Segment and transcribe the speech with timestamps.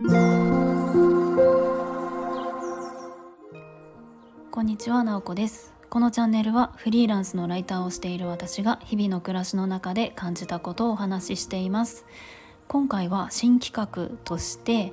[0.00, 0.04] こ
[4.60, 5.74] んにちは、なおこです。
[5.90, 12.06] このチャンネルはフリーランスのライターをしている私が日々の暮らしの中で感じたことをお話ししています。
[12.68, 14.92] 今回は新企画として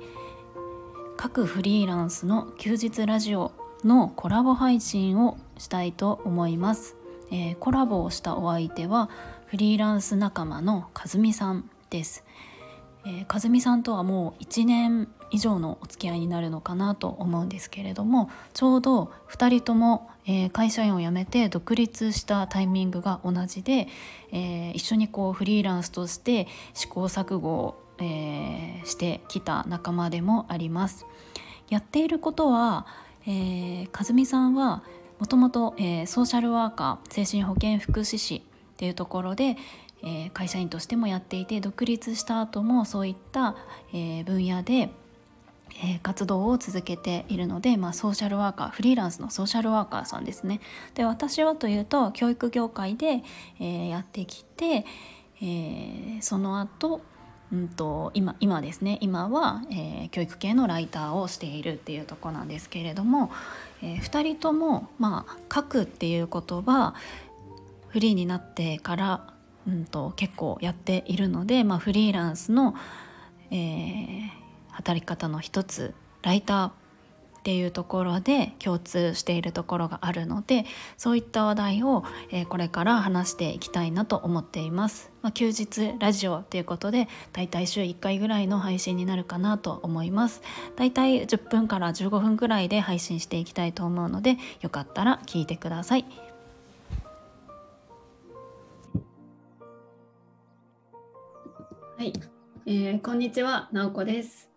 [1.16, 3.52] 各フリーランスの休日ラジオ
[3.84, 6.96] のコラボ配信をしたいと思います、
[7.30, 9.08] えー、コラボをしたお相手は
[9.46, 12.24] フリーランス仲間のかずみさんです、
[13.06, 23.86] えー、かずみさんとはもう1年以上のお付き合いになるのかなと思うんですけれどもちょうど2人とも、えー、会社員を辞めて独立したタイミングが同じで、
[24.32, 31.06] えー、一緒にこうフリーランスとして試行錯誤を、えー、してきた仲間でもあります。
[31.68, 32.86] やっていることは、
[33.26, 34.84] えー、和美さんは
[35.18, 38.45] もともとソーシャルワーカー精神保健福祉士
[38.76, 39.56] っていうところで、
[40.02, 43.56] えー、会社員としてもやっていて独立した後もそういった、
[43.92, 44.90] えー、分野で
[45.82, 50.60] えー、活動を続けているので、まあ、ソーシャルワーカーフリーランスのソーシャルワーカーさんですね。
[50.94, 53.22] で私はというと教育業界で、
[53.60, 54.86] え、やってきて、
[55.42, 57.02] え、その後
[57.52, 63.30] うんと今今ですね今は、えー、教育系のライターをしているっていうとこなんですけれども、
[63.82, 66.94] えー、2人とも、まあ、書くっていう言葉
[67.96, 69.34] フリーになってから、
[69.66, 72.74] うんと、結構やっているので、まあ、フリーランスの、
[73.50, 76.72] えー働き方の一つライターっ
[77.46, 80.64] ていうところで共通しているところがあるので
[80.96, 90.42] そういった話題を、えー、これから話していきたいなと思っています、まあ、休日ラジオということでだいたい週1回ぐらいの配信になるかなと思います。
[90.74, 96.35] だいたい10分から15分くらいで配信していきたいと思うのでよかったら聞いてください。
[101.98, 102.12] はい、
[102.66, 104.50] えー、こんにちは、なおこです。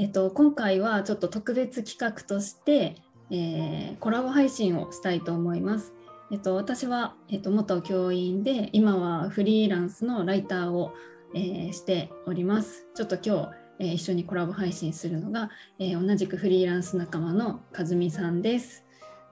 [0.00, 2.96] えっと、今回はちょっと特別企画として、
[3.30, 5.94] えー、コラボ配信をしたいと思います。
[6.32, 10.92] えっと、私は、えっと、元教員で今はフリーランスのライターを、
[11.36, 12.88] えー、しております。
[12.96, 18.84] ちょっと今日、えー、一緒にコラボ配信するのが、え同じくフリーランス仲間のかずみさんです。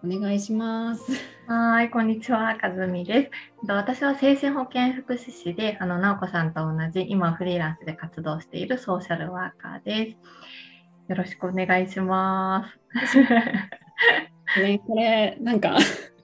[0.04, 1.37] お願いします。
[1.50, 3.30] はい、こんにちは、かずみで
[3.64, 3.70] す。
[3.72, 10.16] 私は精神保健福祉士で、あの、なおこさんと同じ、今フリーランスで活動しているソーシャルワーカーです。
[11.08, 12.70] よろしくお願いしま
[13.00, 13.16] す。
[14.60, 15.78] ね、これ、なんか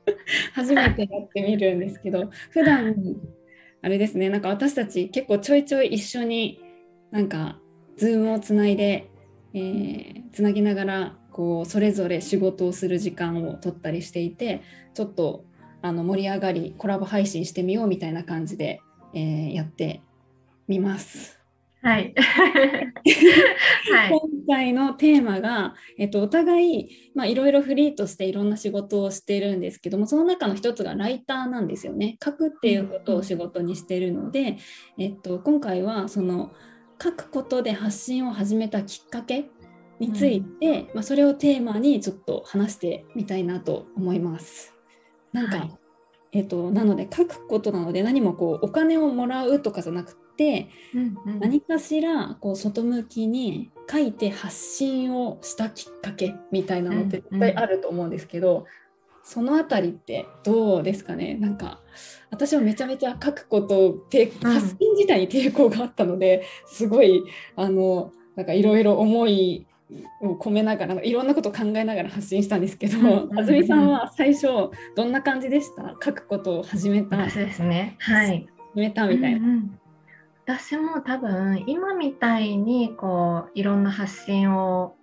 [0.53, 2.95] 初めてやってみるんですけど、普段
[3.81, 6.61] あれですね、なんか私たち結構ちょいちょい一緒に、
[7.11, 7.59] なんか、
[7.97, 9.11] ズームをつないで、
[9.55, 14.63] えー、つなぎながらこうそれぞれ仕事をする時間を取ったりしていて
[14.95, 15.45] ちょっと
[15.83, 18.81] あの盛り上がりコラボ配信してみようみたいな感じで、
[19.15, 20.01] えー、やって
[20.69, 21.41] みます。
[21.83, 22.15] はい、
[24.09, 26.89] 今回のテーマが、えっと、お互い
[27.27, 32.17] いろいろフリーとしていろんな仕事をしているんですけどもその中の一つがライターなんですよね。
[32.25, 34.57] 書くっていうことを仕事にしているので、
[34.97, 36.53] えっと、今回はその
[37.03, 39.51] 書くことで発信を始めたきっかけ
[40.01, 44.75] について、うん、まあ、それをテーマにちょっと話してみたいなと思います。
[45.33, 45.79] なんか、はい、
[46.33, 58.65] えーと、なので書くことなので何もこうお金をもらうとかじゃなくて、うんうん、何かしらこう外向きに書いて発信をしたきっかけみたいなのって絶対あると思うんですけど、うんうん、
[59.23, 61.35] そのあたりってどうですかね？
[61.35, 61.81] なんか
[62.31, 67.23] 私はめちゃめちゃ書くことて発信自体に抵抗があったのですごい
[67.55, 69.67] あのなんかいろいろ思い
[70.21, 74.47] を込めながらいろんなことを考えながら発信したんですけど、あずみさんは最初
[74.97, 75.95] どんな感じでした？
[76.05, 77.17] 書くことを始めた？
[77.17, 77.97] 私ですね。
[78.01, 78.47] はい。
[78.75, 79.79] 始めたみたいな、うんうん、
[80.47, 84.97] 私も多分今みたいにこういろんな発信を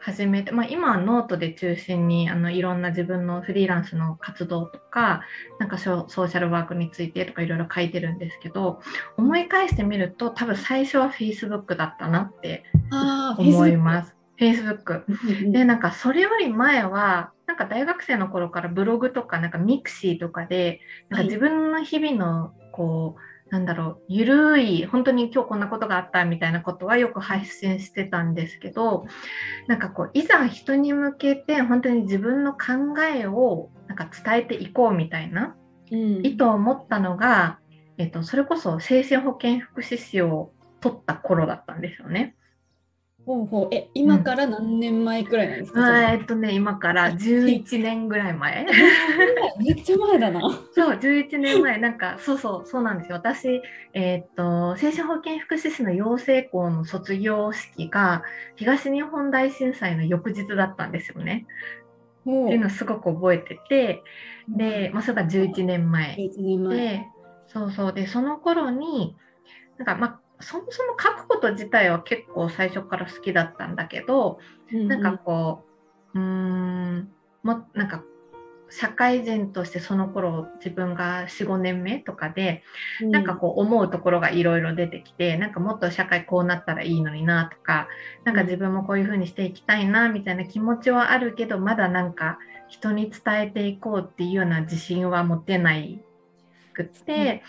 [0.00, 5.22] 始めて、まあ、今はノートで中心にあのいろんな自分のフリーランスの活動とか
[5.58, 8.80] なんかソーシャルワークについてとかいろいろ書いてるんですけど
[9.16, 12.62] 思い返してみると多分最初は Facebook だったなって
[13.36, 14.14] 思います。
[14.38, 15.04] Facebook。
[15.50, 23.20] で、なんかそれより前は、なんか大学生の頃からブログとか、なんか mixi とかで、なんか自分の日々の、こう、
[23.50, 29.06] なんだろう、ゆるい、本当に今日こんなことがあったみたいなことはよく配信してたんですけど、
[29.66, 32.58] なんかこう、いざ人に向けて本当に自分の考
[33.02, 35.56] えをなんか伝えていこうみたいな、
[35.90, 37.58] うん、意図を持ったのが、
[37.96, 42.36] えっと、それこそ精神保健福祉士を取った頃だったんですよね。
[43.28, 43.68] ほうほう。
[43.74, 48.64] え今から何年前くらいなんですか、うん、えっとね今から11年ぐらい 前。
[49.62, 50.40] めっちゃ前だな。
[50.72, 51.76] そう11年前。
[51.76, 53.16] なんかそうそうそうなんですよ。
[53.16, 53.60] 私
[53.92, 58.22] えー、っと精神保健福祉士の養成校の卒業式が
[58.56, 61.44] 東日本大震災の翌日だったんですよね。
[62.22, 64.02] っていうのをすごく覚えてて
[64.48, 66.16] で、まあ、それが11年前。
[66.16, 67.06] で
[67.46, 67.92] そうそう。
[67.92, 69.14] でその頃に
[69.76, 74.38] なんかまあそもそも書くこと自体は結構最初から好きだったんだけど、
[74.72, 75.64] うんうん、なんかこ
[76.14, 77.08] ううん
[77.42, 78.02] もなんか
[78.70, 82.62] 社会人としてその頃自分が45年目とかで、
[83.02, 87.88] うん、なんかこう思うところがいろいろ出てきてなんかもっと社会こうなったらいいのになとか
[88.24, 92.38] なんか自分もこういうふうにしていきたいなみたいな気持ちはあるけどまだなんか
[92.68, 96.02] 人に伝えていこうっていうような自信は持てない
[96.74, 97.42] くって、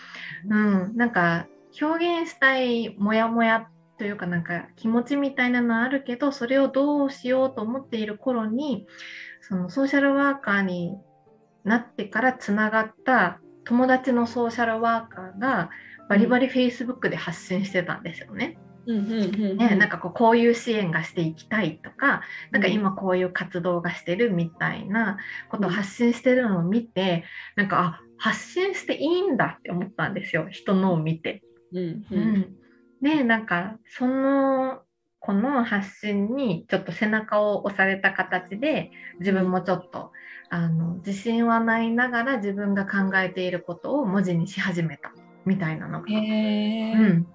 [0.47, 1.47] うん、うん、なんか
[1.79, 3.67] 表現したいモヤモヤ
[3.97, 8.87] というかなんか気持ちみたいなのあるけどそれをどうしようと思っている頃に
[9.41, 10.97] そのソーシャルワーカーに
[11.63, 15.69] なってからつながった友達のソーシャルワーカーが
[16.07, 18.57] バリバリ Facebook で発信してたんですよね。
[18.87, 25.17] ね、なんかこうこういう支援がしていきたいとかなんか今こういう活動がしてるみたいな
[25.49, 27.23] ことを発信してるのを見て
[27.55, 31.43] なんかあ発信していいんだって思ったんですよ人のを見て。
[31.73, 32.55] うんうん、
[33.01, 34.79] でなんかその
[35.19, 40.11] この発信にちょっと背中を押された形で自分もちょっと
[40.49, 45.11] あの自信はないながら自分が考えていることを文字にし始めた
[45.45, 47.27] みたいなのが、うん、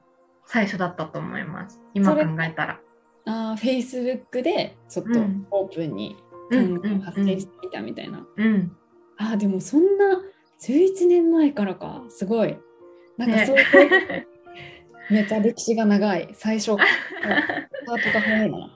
[0.46, 1.80] 最初だったと思います。
[1.94, 2.80] 今考えたら。
[3.26, 5.20] あ Facebook でちょっと
[5.50, 6.16] オープンに、
[6.50, 8.26] うん、発信していたみたいな。
[8.36, 8.76] うん、
[9.18, 10.20] あでもそんな
[10.60, 12.02] 11年前からか。
[12.08, 12.56] すごい
[13.16, 14.26] なんかそういう、ね、
[15.10, 16.28] めっちゃ歴史が長い。
[16.32, 16.72] 最初。
[16.72, 16.76] ス
[17.86, 18.70] タートが早いな。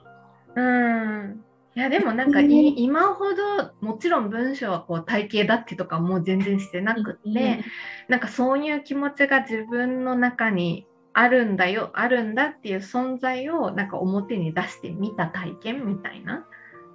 [0.55, 1.43] うん。
[1.75, 7.59] いやでもなんか、今ほどもちろん文章はこう体系だってとかもう全然してなくって、
[8.07, 16.45] なんかそういう気持ちが自分の中にあるんだよあるんだっていう存在をなんか表に出してみた体験みたいな、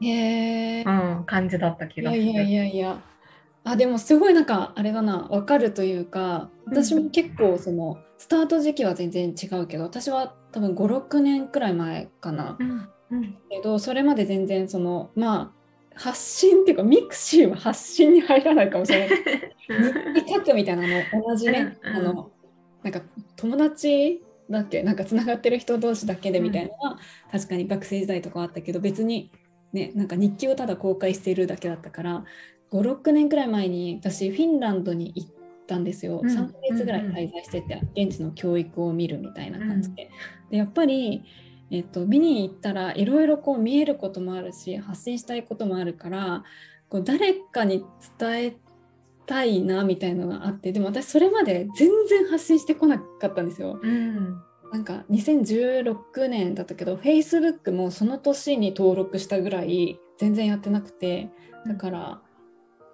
[0.03, 2.23] へうん、感じだった気がする。
[2.23, 2.99] いやいやいや
[3.65, 15.65] あでもすごいなんかあれだな分かるというか私も結構その、スタート時期は全然違うけど私は多分56年くらい前かな、うんうん、けどそれまで全然そのまあ
[15.95, 19.19] 発信っていうか mixi は発信に入らないかもしれない。
[20.15, 22.31] 日記書くみたいなの同じね、うんうん、あの
[22.83, 23.01] なんか
[23.37, 24.83] 友達だっけ？
[24.83, 26.99] なんかつながってる人同士だけでみたいなのは、うん、
[27.31, 29.31] 確かに学生時代とかあったけど別に
[29.73, 32.25] ねなんか日記をただ公開しているだけだったから
[32.75, 35.29] 56年くらい前に私フィンランドに行っ
[35.67, 40.11] たんですよ、うん、3ヶ月ぐらい滞在してて、現地の教育を見るみたいな感じで。
[40.51, 41.23] でやっぱり
[41.71, 46.45] えっと、見に行ったらいろいろこう見えることもあるし発信したいこともあるから
[46.89, 47.85] こう誰かに
[48.19, 48.57] 伝え
[49.27, 53.81] たいなみたいなのがあってでも私それまで全然発信してこなかったんですよ。
[53.83, 54.41] うん、
[54.73, 61.31] なんか2016年だったけど Facebook もその年に登録したぐらい全然やってなくて
[61.67, 62.21] だから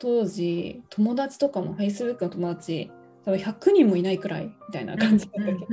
[0.01, 2.91] 当時友達とかも Facebook の友達
[3.25, 5.67] 多分100人もいないくらいみたいな感じだったけど、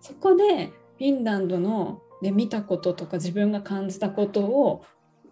[0.00, 4.84] そこでフィンランドの、ね、見たこととか自分が感じたことを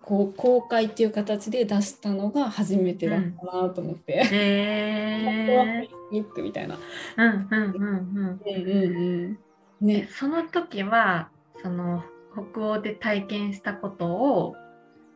[0.03, 4.15] こう公開っていう形で出したのが初めてだったなと思って。
[4.15, 5.89] うん、へえ。
[6.13, 6.79] Facebook みたいな。
[7.17, 7.81] うんうんうんうん。
[7.85, 9.39] うんうん
[9.81, 9.87] うん。
[9.87, 11.31] ね、その時は
[11.63, 14.57] その北欧で体験したことを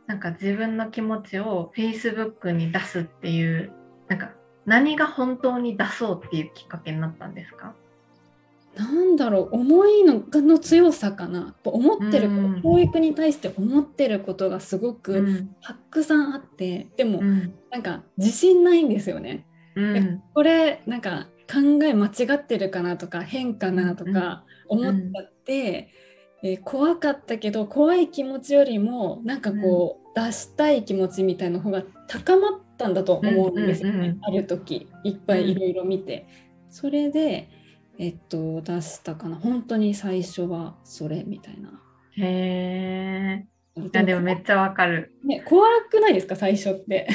[0.07, 3.73] なんか自分の気持ちを Facebook に出すっていう
[4.09, 4.31] なんか
[4.65, 7.75] 何が本当に出そうっていうきっかけになったんですか？
[8.77, 11.55] なんだろう思いのの強さかな。
[11.65, 19.47] 思ってる、うん、教育に対して思ってることがすごくたくさんあって、うん、でも、うん、なんか自信ないんですよね。
[19.77, 25.91] うん、これなんか考え間違ってるかなとか変かなとか思っちゃって、
[26.43, 36.27] えー、怖かったけど怖い気持ちよりもなんかこう、うん、出したい気持ちみたいな方が高まったんだと思うんですよね、うんうんうん、ある時いっぱいいろいろ見て。
[36.69, 37.49] それで、
[37.99, 41.81] えっと、出したかな本当に最初はそれみたいな。
[42.19, 43.45] へ
[43.77, 43.81] え。
[43.81, 45.15] いやでもめっちゃわかる。
[45.25, 46.37] ね、怖くないですか？
[46.37, 47.07] 最初って。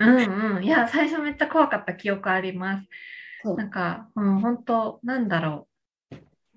[0.00, 0.64] うんうん。
[0.64, 2.82] いや最初めっちゃ怖かった記憶ありま
[3.44, 3.54] す。
[3.56, 5.68] なんか、うん、本当なんだろ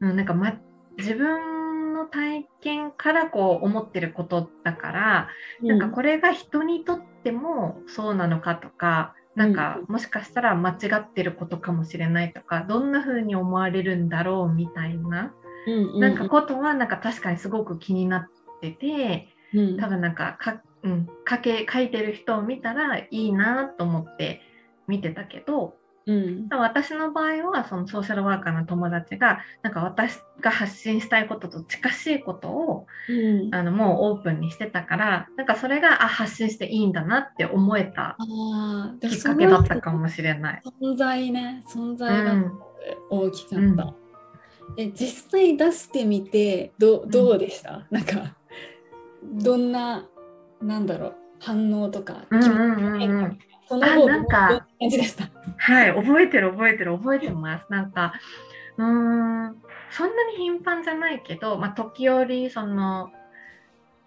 [0.02, 0.08] う。
[0.08, 0.60] うん、なんか、ま、
[0.98, 1.67] 自分
[2.08, 5.30] 体験からこう思ってることだから、
[5.62, 15.32] うん、なんかこれが人にとってもそうなのかとか、なんかもしかしたら間違ってることかもしれないとかどんな風に思われるんだろうみたいな、
[15.68, 19.78] うんうん、なんかことはなんか確かにすごく気になっっててうん。
[19.78, 24.42] 多分なんかか、うん、書け書いてる人を見たらいいなと思って
[24.88, 25.76] 見てたけど
[26.08, 26.48] うん。
[26.50, 33.14] 私の場合はそのソーシャルワーカーの友達がなんか私が発信したいことと近しいことをう
[33.50, 33.54] ん。
[33.54, 38.18] あのもうオープンにしてたからなんかそれがあ発信していいんだなって思えた
[39.02, 40.62] きっかけだったかもしれない。
[40.82, 41.64] 存在ね。
[41.68, 42.60] 存う在がん。
[43.10, 43.96] 大きかった、うん。
[44.78, 48.36] え実際出してみてどどうでした、なんか
[49.24, 50.08] どんな
[50.62, 51.16] なんだろう？
[51.40, 54.68] 反応とか、うんうんうんうんその後あなんか。
[54.80, 55.30] 感じでした。
[55.58, 57.66] はい、覚えてる覚えてる覚えてます。
[57.70, 58.14] なんか
[58.78, 59.56] うーん
[59.92, 63.12] そんなに頻繁じゃないけど、まあ、時折その、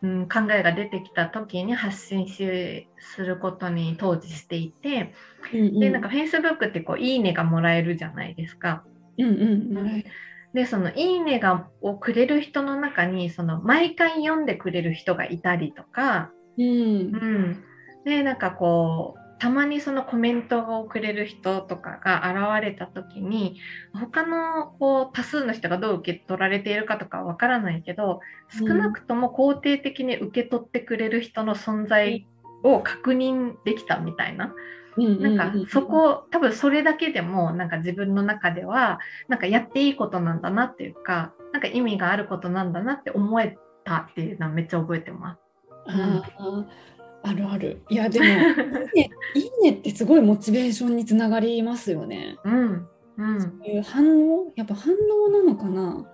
[0.02, 5.12] うん、考えが出てきた時に発信しすることに当時していて
[5.52, 8.84] でなんか Facebook ってこう「いいね」がもらえるじゃないですか。
[9.18, 9.30] うんう
[9.70, 10.04] んもらえる
[10.52, 16.64] でその「いいねが」をくれる人の中にその毎回読んでくれる人がいたりとか、うん。
[16.64, 17.64] うん、
[18.04, 23.58] でなんかこうたまにそのコメントをくれる人とかが現れた時に
[23.94, 28.20] 他のこう多数の人がどう受け取られているかとかはわからないけど
[28.56, 32.26] 少なくとも肯定的に受け取ってくれる人の存在
[32.62, 34.54] を確認できたみたいな。
[34.96, 45.40] なんかそこ多分それだけでもなんか自分の中ではなんかやっていいことなんだなっていうかなんか意味があることなんだなって思えたっていうのはめっちゃ覚えてます。
[45.86, 47.82] あーあるある。
[47.90, 52.38] いやでも いいねいいねってすごいモチベーションにつながりますよね。
[52.44, 53.40] うんうん。
[53.40, 56.06] そういう反応やっぱ反応なのかな？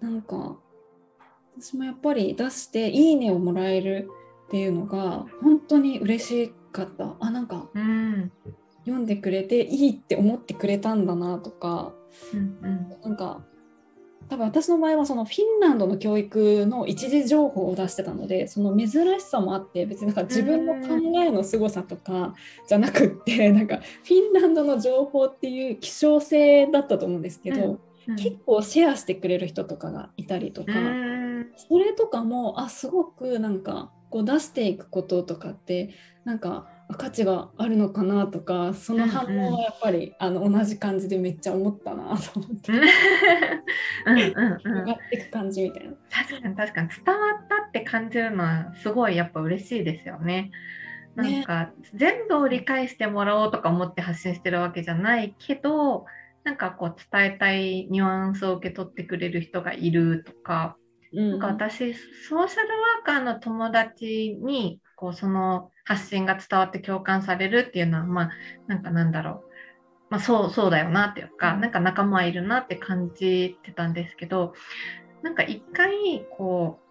[0.00, 0.58] なんか
[1.58, 4.08] 私もやっぱり出して「いいね」をもらえる
[4.46, 7.16] っていうのが本当に嬉しかった。
[7.20, 8.32] あなんかうん。
[8.86, 11.92] 読んでくれていいって思ってくれたんだなとか
[12.32, 12.60] うん
[13.02, 13.44] なんか
[14.30, 22.34] 多分私の場合はそのフィンランドの教育の一時情報を出してたのでその珍しさもあって別になんか自分の考えの凄さとか
[22.68, 28.16] じゃなくってなんかフィンランドの情報っていう希少性だったと思うんですけど、うん。
[28.16, 31.52] 結構シェアしてくれる人とかがいたりとか、うん。
[31.56, 42.72] それとかもあすごくなんかこう出していくこととかってなんかあ価値があるのかなとかその反応はやっぱり、あの同じ感じでめっちゃ思ったなと思って。
[44.06, 45.94] うんうんうん上がっていく感じみたいな。
[46.10, 50.50] 確かに確かに伝わったって感じるのはすごいやっぱ嬉しいですよね。
[51.14, 56.06] なんか、全部を理解してもらおうとか思って発信してるわけじゃないけど
[56.44, 60.76] なんかこう伝えたいニュアンスを受け取ってくれる人がいるとか
[61.12, 68.30] うんなんか私ソーシャルワーカーの友達にこうその発信が伝わって共感されるっていうのはまあ
[68.68, 69.50] なんかなんだろう、
[70.10, 74.54] まあ、そうそうだよなっていうかなんか仲間いるなって感じてたんですけど
[75.22, 76.89] なんか一回こう、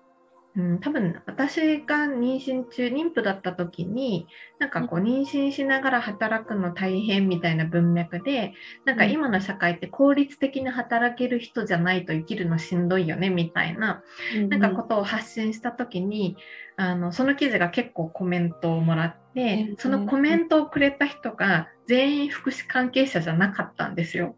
[0.55, 4.27] うん、多分私が妊娠中妊婦だった時に
[4.57, 8.53] なんかこう妊娠しながら働くの大変みたいな文脈で
[8.83, 14.01] なんか今の社会って効率的に働ける人じゃないと生きるのしんどいよねみたいな
[14.49, 16.35] なんかことを発信した時に、
[16.77, 24.35] あのその記事が結構コメントをもらって、うんそのコメントをくれた人が全員福祉関係者じゃなかったんですよ。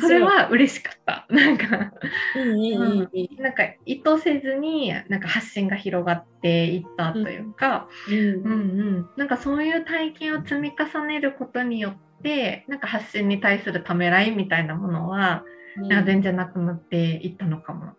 [0.00, 1.26] それは嬉しかった。
[1.30, 8.14] なんか、なんか意図せずに、なんか発信が広がっていったというか、うん。
[8.14, 8.56] うん、う
[9.00, 9.10] ん。
[9.16, 15.44] なんかそういう体験を積み重ねることによって、なんか発信に対するためらいみたいなものは、
[15.76, 17.94] なんか全然なくなっていったのかも。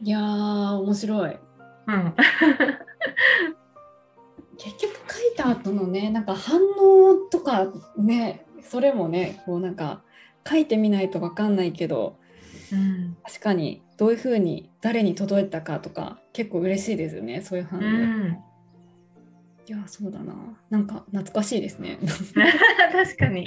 [0.00, 1.38] いや面白い。
[1.86, 2.14] うん。
[4.58, 10.02] 結局書いた後のねなんか反応とかねそれもねこうなんか
[10.48, 12.16] 書いてみないと分かんないけど
[12.72, 13.16] うん。
[13.22, 18.38] 確かにどういうふうに誰に届いたかとか結構嬉しいですよねそういう反応、うん、
[19.66, 20.34] いやそうだな。
[20.70, 21.98] なんか懐かしいですね。
[22.92, 23.46] 確かに。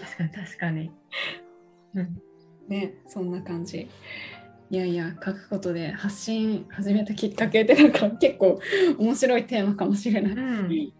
[0.00, 0.90] 確かに確かに、
[1.94, 2.22] うん、
[2.68, 3.88] ねそんな感じ。
[4.70, 8.60] いやいや書くことで発信始めたきっかけってなんか結構
[8.98, 10.32] 面白いテーマかもしれない。
[10.32, 10.92] うん、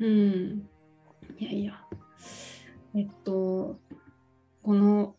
[0.00, 0.68] うん、
[1.38, 1.80] いやいや
[2.94, 3.78] えっと
[4.62, 5.14] この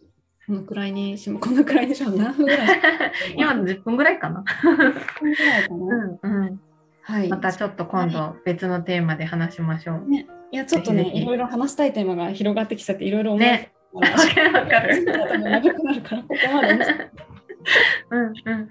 [0.46, 2.82] このくらいにしもこのくらいにしよう何分ぐらい？
[3.38, 6.62] 今の10分ぐらいかな、何分ぐらいかな、うんうん、
[7.02, 7.28] はい。
[7.30, 10.10] またちょっと今度別のテーマで話しましょう。
[10.10, 17.10] ねいやちょっとねいろいろ話したいテーマが広がってきちゃっていろいろ思うねわかるわかる多分長くなるからここまでにして。
[18.10, 18.70] うんうん。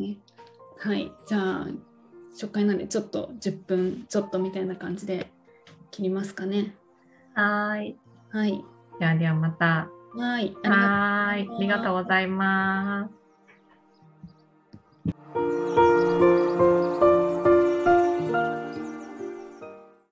[0.00, 0.16] ね。
[0.78, 1.66] はい、じゃあ
[2.32, 5.30] 初回なんでちょっと10分ちょっとみたいな感じで
[5.90, 6.74] 切りますかね。
[7.34, 7.96] はーい。
[8.30, 8.64] はい。
[9.00, 9.88] ではではまた。
[10.16, 10.56] はい。
[10.62, 13.24] ありがとうはーいありがとうございます。
[15.38, 16.43] う